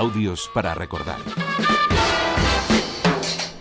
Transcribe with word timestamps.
Audios 0.00 0.50
para 0.54 0.74
recordar. 0.74 1.18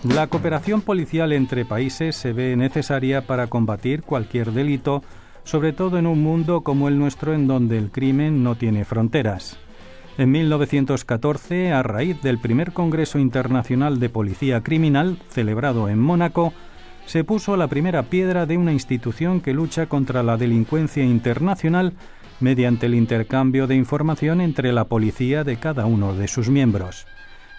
La 0.06 0.28
cooperación 0.28 0.80
policial 0.80 1.34
entre 1.34 1.66
países 1.66 2.16
se 2.16 2.32
ve 2.32 2.56
necesaria 2.56 3.28
para 3.28 3.48
combatir 3.48 4.04
cualquier 4.04 4.54
delito, 4.54 5.04
sobre 5.44 5.74
todo 5.74 5.98
en 5.98 6.08
un 6.08 6.24
mundo 6.24 6.62
como 6.62 6.88
el 6.88 6.98
nuestro 6.98 7.34
en 7.34 7.46
donde 7.46 7.78
el 7.78 7.92
crimen 7.92 8.42
no 8.42 8.56
tiene 8.56 8.86
fronteras. 8.86 9.58
En 10.18 10.32
1914, 10.32 11.74
a 11.74 11.84
raíz 11.84 12.22
del 12.22 12.40
primer 12.40 12.72
Congreso 12.72 13.20
Internacional 13.20 14.00
de 14.00 14.08
Policía 14.08 14.64
Criminal, 14.64 15.18
celebrado 15.28 15.90
en 15.90 16.00
Mónaco, 16.00 16.54
se 17.06 17.26
puso 17.26 17.58
la 17.58 17.68
primera 17.68 18.04
piedra 18.04 18.46
de 18.46 18.56
una 18.56 18.72
institución 18.72 19.42
que 19.42 19.52
lucha 19.52 19.88
contra 19.88 20.24
la 20.24 20.38
delincuencia 20.38 21.04
internacional 21.04 21.92
mediante 22.40 22.86
el 22.86 22.96
intercambio 22.96 23.68
de 23.68 23.76
información 23.76 24.42
entre 24.42 24.72
la 24.72 24.86
policía 24.86 25.44
de 25.44 25.58
cada 25.58 25.86
uno 25.86 26.16
de 26.16 26.28
sus 26.28 26.50
miembros. 26.50 27.06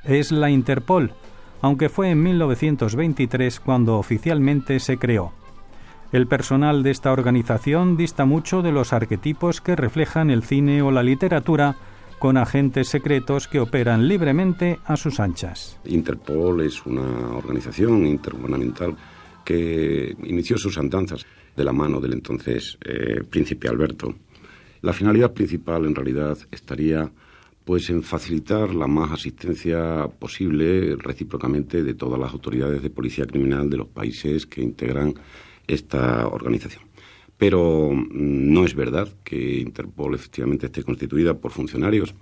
Es 0.04 0.32
la 0.32 0.50
Interpol, 0.50 1.12
aunque 1.60 1.88
fue 1.88 2.10
en 2.10 2.22
1923 2.22 3.60
cuando 3.60 3.98
oficialmente 3.98 4.80
se 4.80 4.96
creó. 4.96 5.32
El 6.12 6.26
personal 6.26 6.82
de 6.82 6.90
esta 6.90 7.12
organización 7.12 7.96
dista 7.96 8.24
mucho 8.24 8.62
de 8.62 8.72
los 8.72 8.92
arquetipos 8.92 9.60
que 9.60 9.76
reflejan 9.76 10.30
el 10.30 10.42
cine 10.42 10.82
o 10.82 10.90
la 10.90 11.04
literatura, 11.04 11.76
con 12.18 12.36
agentes 12.36 12.88
secretos 12.88 13.48
que 13.48 13.60
operan 13.60 14.06
libremente 14.06 14.78
a 14.84 14.96
sus 14.96 15.20
anchas. 15.20 15.78
Interpol 15.86 16.60
es 16.60 16.84
una 16.84 17.36
organización 17.36 18.06
intergubernamental 18.06 18.94
que 19.44 20.14
inició 20.24 20.58
sus 20.58 20.76
andanzas 20.76 21.24
de 21.56 21.64
la 21.64 21.72
mano 21.72 21.98
del 21.98 22.12
entonces 22.12 22.76
eh, 22.84 23.22
príncipe 23.28 23.68
Alberto. 23.68 24.14
La 24.82 24.92
finalidad 24.92 25.32
principal 25.32 25.84
en 25.84 25.94
realidad 25.94 26.38
estaría 26.50 27.10
pues 27.64 27.90
en 27.90 28.02
facilitar 28.02 28.74
la 28.74 28.86
más 28.86 29.12
asistencia 29.12 30.08
posible 30.18 30.96
recíprocamente 30.96 31.82
de 31.82 31.94
todas 31.94 32.18
las 32.18 32.32
autoridades 32.32 32.82
de 32.82 32.90
policía 32.90 33.26
criminal 33.26 33.68
de 33.68 33.76
los 33.76 33.88
países 33.88 34.46
que 34.46 34.62
integran 34.62 35.14
esta 35.66 36.26
organización. 36.26 36.82
Pero 37.36 37.90
mm, 37.92 38.52
no 38.52 38.64
es 38.64 38.74
verdad 38.74 39.08
que 39.22 39.58
Interpol 39.60 40.14
efectivamente 40.14 40.66
esté 40.66 40.82
constituida 40.82 41.34
por 41.34 41.52
funcionarios 41.52 42.14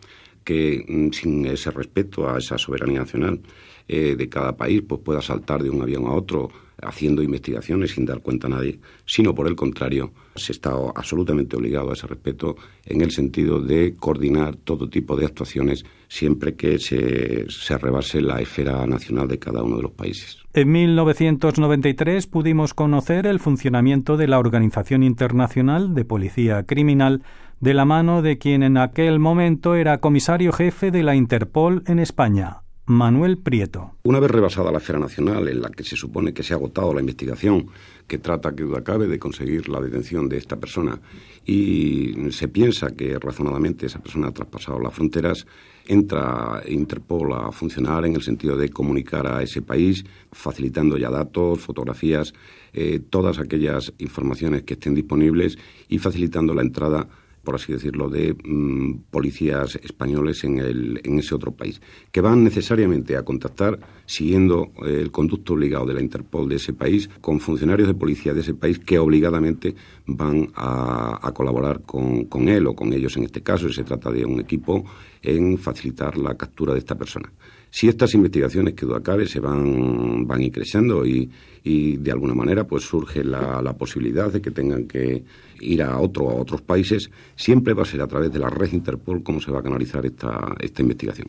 que 0.44 0.84
mm, 0.86 1.12
sin 1.12 1.46
ese 1.46 1.70
respeto 1.70 2.28
a 2.28 2.38
esa 2.38 2.58
soberanía 2.58 3.00
nacional 3.00 3.40
eh, 3.86 4.16
de 4.16 4.28
cada 4.28 4.56
país 4.56 4.82
pues 4.86 5.00
pueda 5.00 5.22
saltar 5.22 5.62
de 5.62 5.70
un 5.70 5.82
avión 5.82 6.06
a 6.06 6.12
otro 6.12 6.50
haciendo 6.82 7.22
investigaciones 7.22 7.92
sin 7.92 8.04
dar 8.04 8.20
cuenta 8.20 8.46
a 8.46 8.50
nadie, 8.50 8.78
sino 9.04 9.34
por 9.34 9.46
el 9.48 9.56
contrario, 9.56 10.12
se 10.36 10.52
está 10.52 10.70
absolutamente 10.94 11.56
obligado 11.56 11.90
a 11.90 11.94
ese 11.94 12.06
respeto 12.06 12.56
en 12.84 13.00
el 13.00 13.10
sentido 13.10 13.60
de 13.60 13.96
coordinar 13.96 14.56
todo 14.56 14.88
tipo 14.88 15.16
de 15.16 15.26
actuaciones 15.26 15.84
siempre 16.08 16.54
que 16.54 16.78
se, 16.78 17.50
se 17.50 17.78
rebase 17.78 18.20
la 18.20 18.40
esfera 18.40 18.86
nacional 18.86 19.28
de 19.28 19.38
cada 19.38 19.62
uno 19.62 19.76
de 19.76 19.82
los 19.82 19.92
países. 19.92 20.38
En 20.54 20.70
1993 20.70 22.26
pudimos 22.26 22.74
conocer 22.74 23.26
el 23.26 23.40
funcionamiento 23.40 24.16
de 24.16 24.28
la 24.28 24.38
Organización 24.38 25.02
Internacional 25.02 25.94
de 25.94 26.04
Policía 26.04 26.64
Criminal 26.64 27.22
de 27.60 27.74
la 27.74 27.84
mano 27.84 28.22
de 28.22 28.38
quien 28.38 28.62
en 28.62 28.76
aquel 28.76 29.18
momento 29.18 29.74
era 29.74 29.98
comisario 29.98 30.52
jefe 30.52 30.90
de 30.90 31.02
la 31.02 31.16
Interpol 31.16 31.82
en 31.86 31.98
España, 31.98 32.62
Manuel 32.88 33.36
Prieto. 33.36 33.92
Una 34.04 34.18
vez 34.18 34.30
rebasada 34.30 34.72
la 34.72 34.78
esfera 34.78 34.98
nacional, 34.98 35.46
en 35.46 35.60
la 35.60 35.68
que 35.68 35.84
se 35.84 35.94
supone 35.94 36.32
que 36.32 36.42
se 36.42 36.54
ha 36.54 36.56
agotado 36.56 36.94
la 36.94 37.00
investigación 37.00 37.66
que 38.06 38.16
trata, 38.16 38.54
que 38.54 38.62
duda 38.62 38.82
cabe, 38.82 39.06
de 39.06 39.18
conseguir 39.18 39.68
la 39.68 39.78
detención 39.78 40.26
de 40.26 40.38
esta 40.38 40.56
persona 40.56 40.98
y 41.44 42.14
se 42.30 42.48
piensa 42.48 42.96
que 42.96 43.18
razonadamente 43.18 43.84
esa 43.84 43.98
persona 43.98 44.28
ha 44.28 44.32
traspasado 44.32 44.80
las 44.80 44.94
fronteras, 44.94 45.46
entra 45.86 46.62
Interpol 46.66 47.34
a 47.34 47.52
funcionar 47.52 48.06
en 48.06 48.14
el 48.14 48.22
sentido 48.22 48.56
de 48.56 48.70
comunicar 48.70 49.26
a 49.26 49.42
ese 49.42 49.60
país, 49.60 50.04
facilitando 50.32 50.96
ya 50.96 51.10
datos, 51.10 51.60
fotografías, 51.60 52.32
eh, 52.72 53.00
todas 53.10 53.38
aquellas 53.38 53.92
informaciones 53.98 54.62
que 54.62 54.74
estén 54.74 54.94
disponibles 54.94 55.58
y 55.90 55.98
facilitando 55.98 56.54
la 56.54 56.62
entrada 56.62 57.06
por 57.48 57.54
así 57.54 57.72
decirlo, 57.72 58.10
de 58.10 58.36
mm, 58.44 59.04
policías 59.10 59.76
españoles 59.76 60.44
en, 60.44 60.58
el, 60.58 61.00
en 61.02 61.18
ese 61.18 61.34
otro 61.34 61.52
país, 61.52 61.80
que 62.12 62.20
van 62.20 62.44
necesariamente 62.44 63.16
a 63.16 63.22
contactar, 63.22 63.80
siguiendo 64.04 64.70
eh, 64.84 64.98
el 65.00 65.10
conducto 65.10 65.54
obligado 65.54 65.86
de 65.86 65.94
la 65.94 66.02
Interpol 66.02 66.46
de 66.46 66.56
ese 66.56 66.74
país, 66.74 67.08
con 67.22 67.40
funcionarios 67.40 67.88
de 67.88 67.94
policía 67.94 68.34
de 68.34 68.40
ese 68.40 68.52
país 68.52 68.78
que 68.78 68.98
obligadamente 68.98 69.74
van 70.04 70.50
a, 70.56 71.32
colaborar 71.34 71.80
con, 71.86 72.26
con, 72.26 72.50
él 72.50 72.66
o 72.66 72.74
con 72.74 72.92
ellos 72.92 73.16
en 73.16 73.24
este 73.24 73.42
caso, 73.42 73.66
y 73.66 73.72
se 73.72 73.82
trata 73.82 74.10
de 74.10 74.26
un 74.26 74.40
equipo 74.40 74.84
en 75.22 75.56
facilitar 75.56 76.18
la 76.18 76.36
captura 76.36 76.74
de 76.74 76.80
esta 76.80 76.98
persona. 76.98 77.32
Si 77.78 77.86
estas 77.86 78.12
investigaciones 78.14 78.74
que 78.74 78.86
duda 78.86 79.00
cabe 79.00 79.24
se 79.28 79.38
van, 79.38 80.26
van 80.26 80.42
increciendo 80.42 81.06
y, 81.06 81.30
y 81.62 81.96
de 81.98 82.10
alguna 82.10 82.34
manera 82.34 82.66
pues 82.66 82.82
surge 82.82 83.22
la, 83.22 83.62
la, 83.62 83.72
posibilidad 83.74 84.32
de 84.32 84.40
que 84.40 84.50
tengan 84.50 84.88
que 84.88 85.22
ir 85.60 85.84
a 85.84 85.96
otro 86.00 86.28
a 86.28 86.34
otros 86.34 86.60
países, 86.60 87.08
siempre 87.36 87.74
va 87.74 87.82
a 87.82 87.86
ser 87.86 88.00
a 88.00 88.08
través 88.08 88.32
de 88.32 88.40
la 88.40 88.50
red 88.50 88.72
Interpol 88.72 89.22
cómo 89.22 89.40
se 89.40 89.52
va 89.52 89.60
a 89.60 89.62
canalizar 89.62 90.04
esta, 90.04 90.56
esta 90.58 90.82
investigación. 90.82 91.28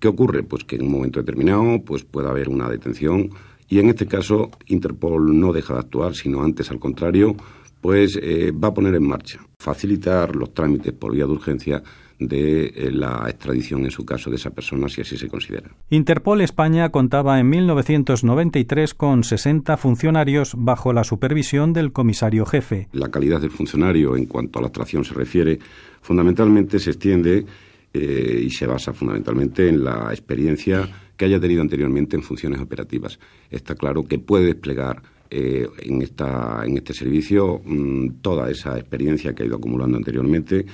¿Qué 0.00 0.08
ocurre? 0.08 0.42
Pues 0.42 0.64
que 0.64 0.74
en 0.74 0.82
un 0.82 0.90
momento 0.90 1.20
determinado 1.20 1.80
pues 1.84 2.02
puede 2.02 2.28
haber 2.28 2.48
una 2.48 2.68
detención 2.68 3.30
y 3.68 3.78
en 3.78 3.88
este 3.88 4.06
caso 4.06 4.50
Interpol 4.66 5.38
no 5.38 5.52
deja 5.52 5.74
de 5.74 5.78
actuar, 5.78 6.16
sino 6.16 6.42
antes 6.42 6.72
al 6.72 6.80
contrario, 6.80 7.36
pues 7.84 8.18
eh, 8.22 8.50
va 8.50 8.68
a 8.68 8.72
poner 8.72 8.94
en 8.94 9.06
marcha, 9.06 9.40
facilitar 9.58 10.34
los 10.34 10.54
trámites 10.54 10.94
por 10.94 11.12
vía 11.12 11.26
de 11.26 11.32
urgencia 11.32 11.82
de 12.18 12.68
eh, 12.68 12.90
la 12.90 13.26
extradición 13.28 13.84
en 13.84 13.90
su 13.90 14.06
caso 14.06 14.30
de 14.30 14.36
esa 14.36 14.48
persona, 14.52 14.88
si 14.88 15.02
así 15.02 15.18
se 15.18 15.28
considera. 15.28 15.70
Interpol 15.90 16.40
España 16.40 16.88
contaba 16.88 17.38
en 17.38 17.50
1993 17.50 18.94
con 18.94 19.22
60 19.22 19.76
funcionarios 19.76 20.54
bajo 20.56 20.94
la 20.94 21.04
supervisión 21.04 21.74
del 21.74 21.92
comisario 21.92 22.46
jefe. 22.46 22.88
La 22.92 23.10
calidad 23.10 23.42
del 23.42 23.50
funcionario 23.50 24.16
en 24.16 24.24
cuanto 24.24 24.60
a 24.60 24.62
la 24.62 24.68
extracción 24.68 25.04
se 25.04 25.12
refiere, 25.12 25.58
fundamentalmente 26.00 26.78
se 26.78 26.92
extiende 26.92 27.44
eh, 27.92 28.40
y 28.46 28.48
se 28.48 28.66
basa 28.66 28.94
fundamentalmente 28.94 29.68
en 29.68 29.84
la 29.84 30.08
experiencia 30.08 30.88
que 31.18 31.26
haya 31.26 31.38
tenido 31.38 31.60
anteriormente 31.60 32.16
en 32.16 32.22
funciones 32.22 32.62
operativas. 32.62 33.18
Está 33.50 33.74
claro 33.74 34.04
que 34.04 34.18
puede 34.18 34.46
desplegar 34.46 35.02
eh, 35.36 35.66
en, 35.82 36.00
esta, 36.00 36.62
en 36.64 36.76
este 36.76 36.94
servicio 36.94 37.60
mm, 37.64 38.20
toda 38.22 38.48
esa 38.48 38.78
experiencia 38.78 39.34
que 39.34 39.42
ha 39.42 39.46
ido 39.46 39.56
acumulando 39.56 39.96
anteriormente 39.96 40.64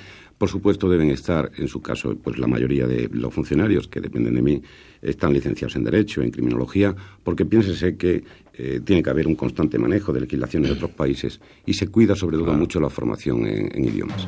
por 0.40 0.48
supuesto, 0.48 0.88
deben 0.88 1.10
estar, 1.10 1.50
en 1.58 1.68
su 1.68 1.82
caso, 1.82 2.16
pues 2.16 2.38
la 2.38 2.46
mayoría 2.46 2.86
de 2.86 3.10
los 3.12 3.34
funcionarios 3.34 3.88
que 3.88 4.00
dependen 4.00 4.34
de 4.34 4.40
mí 4.40 4.62
están 5.02 5.34
licenciados 5.34 5.76
en 5.76 5.84
Derecho, 5.84 6.22
en 6.22 6.30
Criminología, 6.30 6.96
porque 7.22 7.44
piénsese 7.44 7.98
que 7.98 8.24
eh, 8.54 8.80
tiene 8.82 9.02
que 9.02 9.10
haber 9.10 9.26
un 9.26 9.34
constante 9.34 9.78
manejo 9.78 10.14
de 10.14 10.22
legislaciones 10.22 10.70
de 10.70 10.76
otros 10.76 10.92
países 10.92 11.42
y 11.66 11.74
se 11.74 11.88
cuida 11.88 12.16
sobre 12.16 12.38
todo 12.38 12.54
mucho 12.54 12.80
la 12.80 12.88
formación 12.88 13.46
en 13.46 13.84
idiomas. 13.84 14.26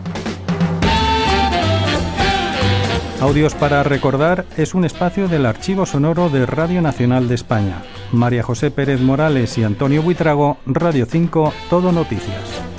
Audios 3.23 3.55
para 3.55 3.85
recordar 3.85 4.47
es 4.57 4.75
un 4.75 4.85
espacio 4.85 5.29
del 5.29 5.47
archivo 5.47 5.87
sonoro 5.87 6.29
de 6.29 6.45
Radio 6.45 6.83
Nacional 6.83 7.29
de 7.29 7.37
España. 7.37 7.85
María 8.11 8.43
José 8.43 8.73
Pérez 8.73 9.01
Morales 9.01 9.57
y 9.59 9.63
Antonio 9.63 10.03
Buitrago, 10.03 10.57
Radio 10.67 11.07
5, 11.07 11.55
Todo 11.71 11.93
Noticias. 11.93 12.72